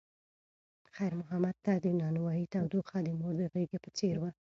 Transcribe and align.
خیر 0.95 1.13
محمد 1.19 1.55
ته 1.65 1.73
د 1.85 1.87
نانوایۍ 2.01 2.43
تودوخه 2.53 2.97
د 3.03 3.09
مور 3.19 3.33
د 3.39 3.43
غېږې 3.53 3.77
په 3.83 3.89
څېر 3.97 4.15
وه. 4.21 4.31